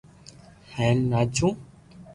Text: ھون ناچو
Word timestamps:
ھون 0.73 0.95
ناچو 1.11 1.47